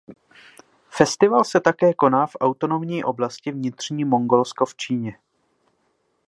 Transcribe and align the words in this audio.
Festival 0.89 1.43
se 1.45 1.59
taky 1.61 1.93
koná 1.93 2.27
v 2.27 2.35
autonomní 2.39 3.03
oblasti 3.03 3.51
Vnitřní 3.51 4.05
Mongolsko 4.05 4.65
v 4.65 4.75
Číně. 4.75 5.17